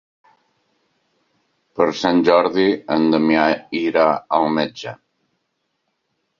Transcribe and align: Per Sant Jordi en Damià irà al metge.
Per 1.81 1.87
Sant 1.99 2.23
Jordi 2.31 2.67
en 2.97 3.07
Damià 3.17 3.45
irà 3.83 4.09
al 4.41 4.51
metge. 4.59 4.99